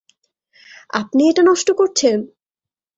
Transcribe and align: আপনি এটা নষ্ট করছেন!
আপনি 0.93 1.21
এটা 1.29 1.41
নষ্ট 1.43 1.67
করছেন! 1.71 2.17